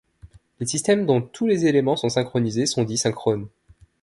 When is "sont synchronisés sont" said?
1.95-2.83